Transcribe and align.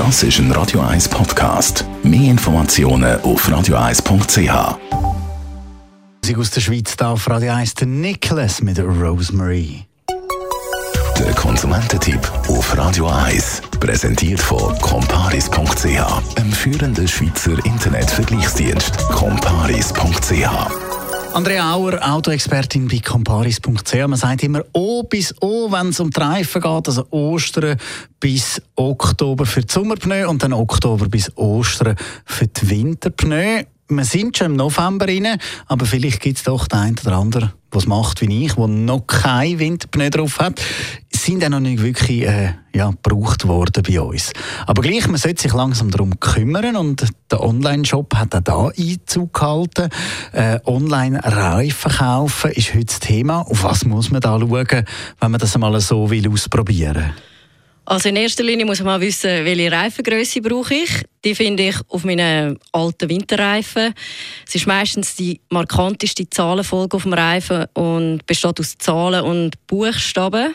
Das 0.00 0.22
ist 0.22 0.38
ein 0.38 0.50
Radio 0.52 0.80
1 0.80 1.10
Podcast. 1.10 1.84
Mehr 2.02 2.30
Informationen 2.30 3.20
auf 3.20 3.46
radio1.ch. 3.46 4.78
Musik 6.22 6.38
aus 6.38 6.50
der 6.52 6.60
Schweiz 6.62 6.96
da 6.96 7.10
auf 7.10 7.28
Radio 7.28 7.52
1, 7.52 7.74
der 7.74 7.86
Nicholas 7.86 8.62
mit 8.62 8.78
Rosemary. 8.80 9.84
Der 11.18 11.34
Konsumententipp 11.34 12.32
auf 12.48 12.78
Radio 12.78 13.08
1. 13.08 13.60
Präsentiert 13.78 14.40
von 14.40 14.74
comparis.ch, 14.78 15.84
einem 15.84 16.52
führenden 16.52 17.06
Schweizer 17.06 17.62
Internetvergleichsdienst. 17.66 18.96
comparis.ch 19.10 20.89
Andrea 21.32 21.72
Auer, 21.74 22.00
Autoexpertin 22.02 22.88
bei 22.88 22.98
comparis.ch. 22.98 23.94
Man 23.94 24.16
sagt 24.16 24.42
immer 24.42 24.64
O 24.72 25.04
bis 25.04 25.32
O, 25.40 25.70
wenn 25.70 25.88
es 25.88 26.00
um 26.00 26.10
die 26.10 26.20
Reifen 26.20 26.60
geht, 26.60 26.88
also 26.88 27.06
Ostern 27.10 27.78
bis 28.18 28.60
Oktober 28.74 29.46
für 29.46 29.60
die 29.60 29.72
Sommerpneu 29.72 30.28
und 30.28 30.42
dann 30.42 30.52
Oktober 30.52 31.08
bis 31.08 31.34
Ostern 31.36 31.96
für 32.24 32.46
die 32.48 32.68
Winterpneu 32.68 33.64
wir 33.90 34.04
sind 34.04 34.36
schon 34.36 34.52
im 34.52 34.56
November 34.56 35.08
rein, 35.08 35.38
aber 35.66 35.84
vielleicht 35.84 36.20
gibt 36.20 36.38
es 36.38 36.44
doch 36.44 36.66
den 36.68 36.78
einen 36.78 36.96
oder 37.04 37.16
anderen, 37.16 37.52
der 37.72 37.78
es 37.78 37.86
macht 37.86 38.20
wie 38.20 38.44
ich, 38.44 38.54
der 38.54 38.68
noch 38.68 39.06
kein 39.06 39.58
Winterpneu 39.58 40.10
drauf 40.10 40.38
hat. 40.38 40.60
Sind 41.20 41.44
auch 41.44 41.50
noch 41.50 41.60
nicht 41.60 41.82
wirklich 41.82 42.22
äh, 42.22 42.54
ja, 42.74 42.88
gebraucht 42.88 43.46
worden 43.46 43.82
bei 43.86 44.00
uns. 44.00 44.32
Aber 44.66 44.80
gleich, 44.80 45.06
man 45.06 45.18
sollte 45.18 45.42
sich 45.42 45.52
langsam 45.52 45.90
darum 45.90 46.18
kümmern 46.18 46.76
und 46.76 47.04
der 47.30 47.42
Online-Shop 47.42 48.14
hat 48.14 48.34
auch 48.34 48.40
da 48.40 48.68
Einzug 48.68 49.34
gehalten. 49.34 49.90
Äh, 50.32 50.60
Online-Reifen 50.64 51.92
kaufen 51.92 52.52
ist 52.52 52.72
heute 52.72 52.86
das 52.86 53.00
Thema. 53.00 53.42
Auf 53.42 53.64
was 53.64 53.84
muss 53.84 54.10
man 54.10 54.22
da 54.22 54.40
schauen, 54.40 54.66
wenn 55.20 55.30
man 55.30 55.38
das 55.38 55.54
einmal 55.54 55.78
so 55.80 56.08
will 56.08 56.26
ausprobieren 56.26 56.94
will? 56.94 57.12
Also 57.84 58.08
in 58.08 58.16
erster 58.16 58.42
Linie 58.42 58.64
muss 58.64 58.80
man 58.80 58.98
wissen, 59.02 59.44
welche 59.44 59.70
Reifengröße 59.70 60.40
brauche 60.40 60.74
ich. 60.74 61.04
Die 61.22 61.34
finde 61.34 61.68
ich 61.68 61.76
auf 61.88 62.02
meinen 62.04 62.58
alten 62.72 63.10
Winterreifen. 63.10 63.92
Es 64.48 64.54
ist 64.54 64.66
meistens 64.66 65.16
die 65.16 65.38
markanteste 65.50 66.30
Zahlenfolge 66.30 66.96
auf 66.96 67.02
dem 67.02 67.12
Reifen 67.12 67.66
und 67.74 68.24
besteht 68.24 68.58
aus 68.58 68.78
Zahlen 68.78 69.22
und 69.22 69.66
Buchstaben. 69.66 70.54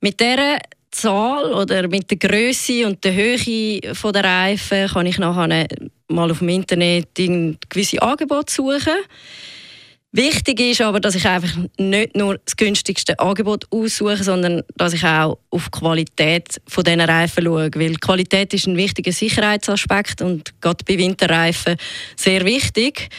Mit 0.00 0.20
dieser 0.20 0.58
Zahl 0.90 1.52
oder 1.52 1.88
mit 1.88 2.10
der 2.10 2.18
Größe 2.18 2.86
und 2.86 3.02
der 3.04 3.14
Höhe 3.14 3.80
der 3.80 4.24
Reifen 4.24 4.88
kann 4.88 5.06
ich 5.06 5.18
nachher 5.18 5.66
mal 6.08 6.30
auf 6.30 6.38
dem 6.38 6.48
Internet 6.48 7.14
gewisse 7.14 8.00
Angebote 8.00 8.52
suchen. 8.52 8.94
Wichtig 10.12 10.60
ist 10.60 10.80
aber, 10.80 10.98
dass 10.98 11.14
ich 11.14 11.26
einfach 11.26 11.54
nicht 11.78 12.16
nur 12.16 12.38
das 12.38 12.56
günstigste 12.56 13.18
Angebot 13.18 13.66
aussuche, 13.70 14.24
sondern 14.24 14.62
dass 14.76 14.94
ich 14.94 15.04
auch 15.04 15.38
auf 15.50 15.68
die 15.68 15.78
Qualität 15.78 16.58
von 16.66 16.84
diesen 16.84 17.02
Reifen 17.02 17.44
schaue. 17.44 17.70
Weil 17.74 17.96
Qualität 17.96 18.54
ist 18.54 18.66
ein 18.66 18.78
wichtiger 18.78 19.12
Sicherheitsaspekt 19.12 20.22
und 20.22 20.58
gerade 20.62 20.82
bei 20.86 20.96
Winterreifen 20.96 21.76
sehr 22.16 22.46
wichtig. 22.46 23.10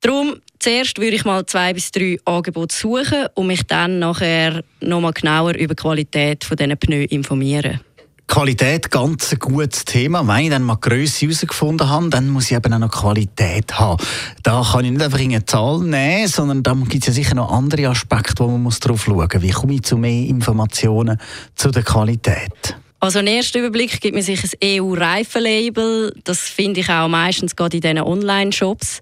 Darum 0.00 0.36
zuerst 0.64 0.98
würde 0.98 1.14
ich 1.14 1.26
mal 1.26 1.44
zwei 1.44 1.74
bis 1.74 1.90
drei 1.90 2.16
Angebote 2.24 2.74
suchen 2.74 3.26
und 3.34 3.48
mich 3.48 3.64
dann 3.64 3.98
nachher 3.98 4.64
nochmal 4.80 5.12
genauer 5.12 5.54
über 5.56 5.74
die 5.74 5.82
Qualität 5.82 6.42
von 6.42 6.56
diesen 6.56 6.78
Pneu 6.78 7.04
informieren. 7.04 7.80
Qualität 8.26 8.90
ganz 8.90 9.30
ein 9.32 9.38
gutes 9.38 9.84
Thema. 9.84 10.26
Wenn 10.26 10.44
ich 10.44 10.50
dann 10.50 10.62
mal 10.62 10.76
Größe 10.76 11.26
herausgefunden 11.26 11.90
habe, 11.90 12.08
dann 12.08 12.30
muss 12.30 12.50
ich 12.50 12.56
eben 12.56 12.72
auch 12.72 12.78
noch 12.78 12.90
Qualität 12.90 13.78
haben. 13.78 14.02
Da 14.42 14.66
kann 14.72 14.86
ich 14.86 14.92
nicht 14.92 15.02
einfach 15.02 15.20
eine 15.20 15.44
Zahl 15.44 15.80
nehmen, 15.80 16.28
sondern 16.28 16.62
da 16.62 16.72
gibt 16.72 17.06
es 17.06 17.08
ja 17.08 17.12
sicher 17.12 17.34
noch 17.34 17.52
andere 17.52 17.88
Aspekte, 17.88 18.44
wo 18.44 18.56
man 18.56 18.72
drauf 18.80 19.04
schauen 19.04 19.16
muss. 19.16 19.42
Wie 19.42 19.50
komme 19.50 19.74
ich 19.74 19.82
zu 19.82 19.98
mehr 19.98 20.26
Informationen 20.26 21.18
zu 21.56 21.70
der 21.70 21.82
Qualität? 21.82 22.78
Also 23.04 23.18
ein 23.18 23.26
erster 23.26 23.58
Überblick 23.58 24.00
gibt 24.00 24.14
mir 24.14 24.22
sich 24.22 24.40
ein 24.42 24.80
EU-Reifenlabel. 24.80 26.14
Das 26.24 26.48
finde 26.48 26.80
ich 26.80 26.88
auch 26.88 27.06
meistens 27.06 27.54
gerade 27.54 27.76
in 27.76 27.82
diesen 27.82 28.00
Online-Shops. 28.00 29.00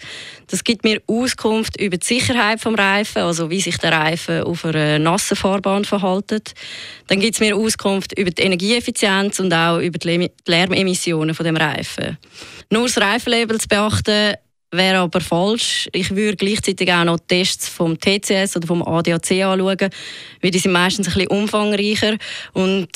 Das 0.49 0.65
gibt 0.65 0.83
mir 0.83 1.01
Auskunft 1.07 1.81
über 1.81 1.97
die 1.97 2.05
Sicherheit 2.05 2.65
des 2.65 2.79
Reifen, 2.79 3.23
also 3.23 3.49
wie 3.49 3.61
sich 3.61 3.79
der 3.79 3.93
Reifen 3.93 4.43
auf 4.43 4.65
einer 4.65 4.99
nassen 4.99 5.37
Fahrbahn 5.37 5.85
verhält. 5.85 6.53
Dann 7.07 7.21
gibt 7.21 7.35
es 7.35 7.41
mir 7.41 7.57
Auskunft 7.57 8.19
über 8.19 8.33
die 8.33 8.43
Energieeffizienz 8.43 9.39
und 9.39 9.55
auch 9.55 9.79
über 9.79 9.99
die 9.99 10.29
Lärmemissionen 10.49 11.37
von 11.37 11.47
dem 11.47 11.57
Reifen. 11.57 12.19
Nur 12.71 12.89
das 12.89 13.01
Reifenlabel 13.01 13.61
zu 13.61 13.69
beachten, 13.69 14.35
wäre 14.73 14.99
aber 14.99 15.21
falsch. 15.21 15.89
Ich 15.93 16.11
würde 16.11 16.37
gleichzeitig 16.37 16.93
auch 16.93 17.05
noch 17.05 17.21
Tests 17.29 17.69
vom 17.69 17.97
TCS 18.01 18.57
oder 18.57 18.67
vom 18.67 18.83
ADAC 18.83 19.31
anschauen, 19.45 19.91
weil 20.41 20.51
die 20.51 20.59
sind 20.59 20.73
meistens 20.73 21.07
ein 21.07 21.15
bisschen 21.15 21.29
umfangreicher 21.29 22.17
und 22.53 22.89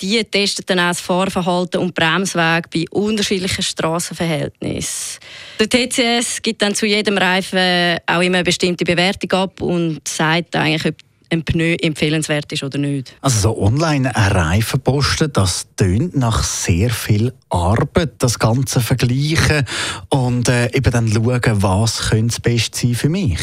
die 0.00 0.22
testen 0.24 0.64
dann 0.66 0.80
auch 0.80 0.88
das 0.88 1.00
Fahrverhalten 1.00 1.80
und 1.80 1.94
Bremsweg 1.94 2.68
bei 2.70 2.84
unterschiedlichen 2.90 3.62
Straßenverhältnissen. 3.62 5.20
Der 5.60 5.68
TCS 5.68 6.42
gibt 6.42 6.62
dann 6.62 6.74
zu 6.74 6.86
jedem 6.86 7.16
Reifen 7.16 7.98
auch 8.06 8.20
immer 8.20 8.38
eine 8.38 8.44
bestimmte 8.44 8.84
Bewertung 8.84 9.30
ab 9.32 9.60
und 9.60 10.06
sagt 10.06 10.56
eigentlich, 10.56 10.86
ob 10.86 10.96
ein 11.30 11.44
Pneu 11.44 11.74
empfehlenswert 11.80 12.52
ist 12.52 12.62
oder 12.62 12.78
nicht. 12.78 13.14
Also 13.20 13.40
so 13.40 13.62
online 13.62 14.14
ein 14.14 14.32
Reifen 14.32 14.80
posten, 14.80 15.32
das 15.32 15.66
tönt 15.76 16.16
nach 16.16 16.44
sehr 16.44 16.90
viel 16.90 17.32
Arbeit, 17.48 18.14
das 18.18 18.38
Ganze 18.38 18.80
vergleichen 18.80 19.66
und 20.10 20.48
äh, 20.48 20.66
eben 20.74 20.92
dann 20.92 21.08
schauen, 21.08 21.62
was 21.62 22.10
könnte 22.10 22.26
das 22.28 22.40
Beste 22.40 22.78
sein 22.78 22.94
für 22.94 23.08
mich. 23.08 23.40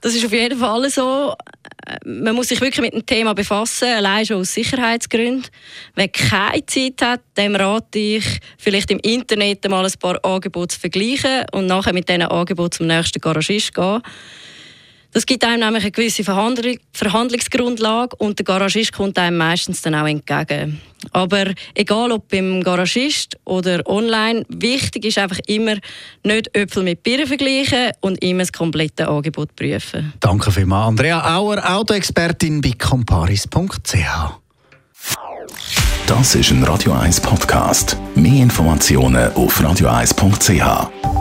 Das 0.00 0.14
ist 0.14 0.24
auf 0.24 0.32
jeden 0.32 0.58
Fall 0.58 0.88
so 0.90 1.34
man 2.04 2.34
muss 2.34 2.48
sich 2.48 2.60
wirklich 2.60 2.80
mit 2.80 2.94
dem 2.94 3.04
Thema 3.04 3.34
befassen, 3.34 3.88
allein 3.88 4.24
schon 4.24 4.38
aus 4.38 4.54
Sicherheitsgründen. 4.54 5.50
Wer 5.94 6.08
keine 6.08 6.64
Zeit 6.66 7.02
hat, 7.02 7.20
dem 7.36 7.56
rate 7.56 7.98
ich, 7.98 8.24
vielleicht 8.58 8.90
im 8.90 8.98
Internet 9.00 9.68
mal 9.68 9.84
ein 9.84 9.92
paar 9.98 10.24
Angebote 10.24 10.74
zu 10.74 10.80
vergleichen 10.80 11.44
und 11.52 11.66
nachher 11.66 11.92
mit 11.92 12.08
diesen 12.08 12.22
Angeboten 12.22 12.72
zum 12.72 12.86
nächsten 12.86 13.20
Garagist 13.20 13.74
gehen. 13.74 14.02
Das 15.14 15.24
gibt 15.26 15.44
einem 15.44 15.60
nämlich 15.60 15.84
eine 15.84 15.92
gewisse 15.92 16.24
Verhandlung, 16.24 16.76
Verhandlungsgrundlage 16.92 18.16
und 18.16 18.36
der 18.36 18.44
Garagist 18.44 18.92
kommt 18.92 19.16
einem 19.16 19.36
meistens 19.36 19.80
dann 19.80 19.94
auch 19.94 20.08
entgegen. 20.08 20.80
Aber 21.12 21.52
egal 21.74 22.10
ob 22.10 22.28
beim 22.28 22.62
Garagist 22.64 23.38
oder 23.44 23.86
online, 23.86 24.44
wichtig 24.48 25.04
ist 25.04 25.18
einfach 25.18 25.38
immer 25.46 25.76
nicht 26.24 26.56
Äpfel 26.56 26.82
mit 26.82 27.04
Birnen 27.04 27.28
vergleichen 27.28 27.92
und 28.00 28.20
immer 28.24 28.40
das 28.40 28.52
komplette 28.52 29.06
Angebot 29.06 29.54
prüfen. 29.54 30.12
Danke 30.18 30.50
vielmals, 30.50 30.88
Andrea 30.88 31.36
Auer, 31.36 31.62
Autoexpertin 31.64 32.60
bei 32.60 32.72
comparis.ch. 32.72 33.96
Das 36.08 36.34
ist 36.34 36.50
ein 36.50 36.64
Radio 36.64 36.92
1 36.92 37.20
Podcast. 37.20 37.96
Mehr 38.16 38.42
Informationen 38.42 39.32
auf 39.34 39.60
radio1.ch. 39.60 41.13